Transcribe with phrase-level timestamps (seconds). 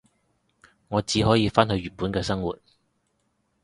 [0.87, 2.57] 我只可以返去原本嘅生活